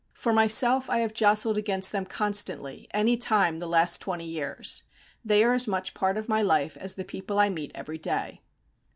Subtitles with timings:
[0.13, 4.83] For myself, I have jostled against them constantly any time the last twenty years.
[5.23, 8.41] They are as much part of my life as the people I meet every day.